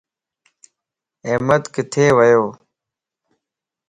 [1.29, 2.43] احمد ڪٿي ويو.